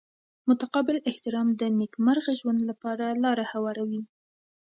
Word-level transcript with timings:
متقابل 0.47 0.97
احترام 1.09 1.47
د 1.61 1.61
نیکمرغه 1.79 2.31
ژوند 2.39 2.59
لپاره 2.69 3.05
لاره 3.23 3.45
هواروي. 3.51 4.01